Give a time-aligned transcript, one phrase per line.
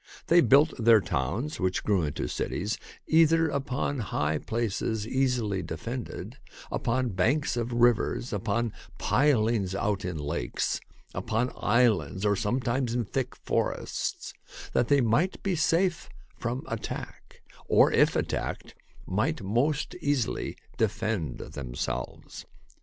[0.29, 6.37] They built their towns, which grew into cities, either upon high places easily defended,
[6.71, 10.79] upon banks of rivers, upon pilings out in lakes,
[11.13, 14.33] upon islands, or sometimes in thick forests,
[14.73, 18.73] that they might be safe from attack, or if attacked,
[19.05, 22.47] might most easily defend themselves.